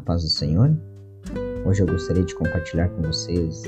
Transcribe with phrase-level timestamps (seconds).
[0.00, 0.76] paz do Senhor.
[1.64, 3.62] Hoje eu gostaria de compartilhar com vocês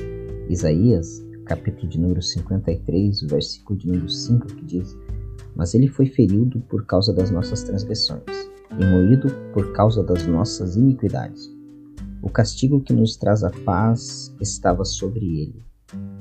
[0.49, 4.97] Isaías, capítulo de número 53, versículo de número 5, que diz:
[5.55, 8.23] Mas ele foi ferido por causa das nossas transgressões
[8.79, 11.49] e moído por causa das nossas iniquidades.
[12.21, 15.65] O castigo que nos traz a paz estava sobre ele,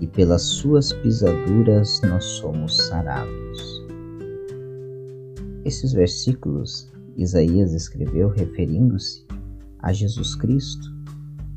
[0.00, 3.84] e pelas suas pisaduras nós somos sarados.
[5.64, 9.27] Esses versículos Isaías escreveu referindo-se
[9.80, 10.92] a Jesus Cristo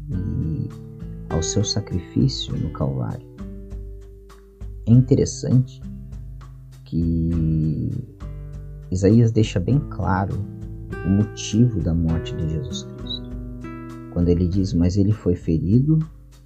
[0.10, 0.70] e
[1.34, 3.26] ao seu sacrifício no Calvário.
[4.86, 5.82] É interessante
[6.86, 7.92] que
[8.92, 10.36] Isaías deixa bem claro
[11.06, 13.30] o motivo da morte de Jesus Cristo.
[14.12, 16.00] Quando ele diz: Mas ele foi ferido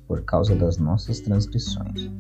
[0.08, 2.12] por causa das nossas transgressões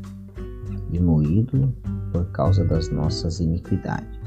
[0.91, 1.74] e moído
[2.12, 4.20] por causa das nossas iniquidades.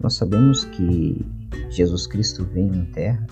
[0.00, 1.26] Nós sabemos que
[1.70, 3.24] Jesus Cristo veio em terra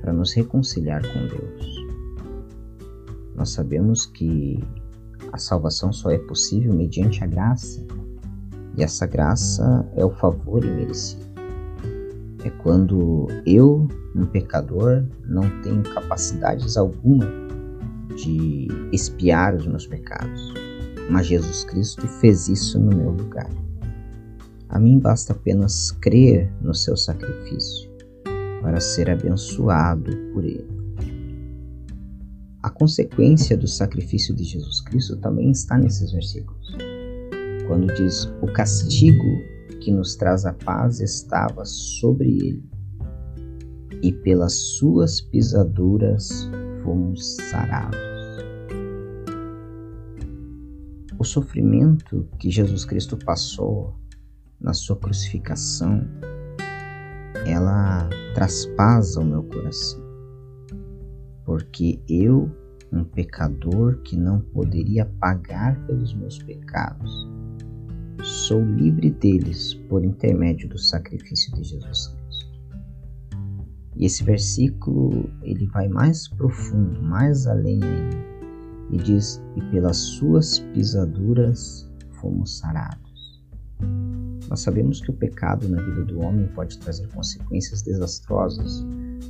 [0.00, 1.86] para nos reconciliar com Deus.
[3.36, 4.58] Nós sabemos que
[5.32, 7.86] a salvação só é possível mediante a graça,
[8.76, 11.28] e essa graça é o favor imerecido.
[12.44, 17.26] É quando eu, um pecador, não tenho capacidades alguma
[18.16, 20.54] de espiar os meus pecados,
[21.10, 23.50] mas Jesus Cristo fez isso no meu lugar.
[24.70, 27.90] A mim basta apenas crer no seu sacrifício
[28.62, 30.80] para ser abençoado por ele.
[32.62, 36.76] A consequência do sacrifício de Jesus Cristo também está nesses versículos.
[37.66, 39.24] Quando diz: O castigo
[39.80, 42.70] que nos traz a paz estava sobre ele,
[44.02, 46.48] e pelas suas pisaduras
[46.84, 47.98] fomos sarados.
[51.18, 53.94] O sofrimento que Jesus Cristo passou
[54.60, 56.06] na sua crucificação,
[57.46, 60.00] ela traspasa o meu coração.
[61.44, 62.50] Porque eu,
[62.92, 67.28] um pecador que não poderia pagar pelos meus pecados,
[68.22, 72.50] sou livre deles por intermédio do sacrifício de Jesus Cristo.
[73.96, 78.16] E esse versículo ele vai mais profundo, mais além ainda,
[78.90, 83.09] e diz: E pelas suas pisaduras fomos sarados.
[84.50, 88.84] Nós sabemos que o pecado na vida do homem pode trazer consequências desastrosas.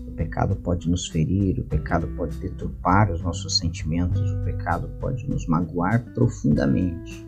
[0.08, 5.28] O pecado pode nos ferir, o pecado pode deturpar os nossos sentimentos, o pecado pode
[5.28, 7.26] nos magoar profundamente.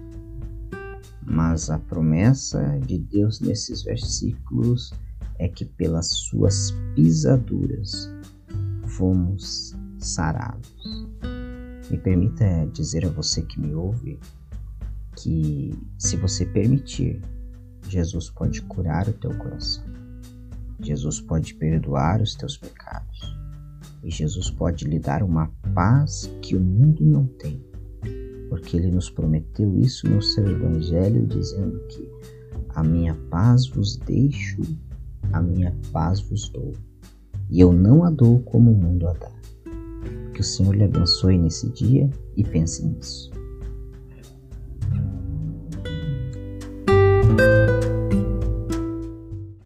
[1.23, 4.95] Mas a promessa de Deus nesses versículos
[5.39, 8.11] é que pelas suas pisaduras
[8.87, 11.07] fomos sarados.
[11.91, 14.19] Me permita dizer a você que me ouve
[15.15, 17.21] que, se você permitir,
[17.93, 19.85] Jesus pode curar o teu coração.
[20.81, 23.37] Jesus pode perdoar os teus pecados.
[24.03, 27.63] E Jesus pode lhe dar uma paz que o mundo não tem.
[28.49, 32.11] Porque ele nos prometeu isso no seu evangelho, dizendo que
[32.71, 34.63] a minha paz vos deixo,
[35.31, 36.73] a minha paz vos dou.
[37.51, 39.33] E eu não a dou como o mundo a dá.
[40.33, 43.31] Que o Senhor lhe abençoe nesse dia e pense nisso.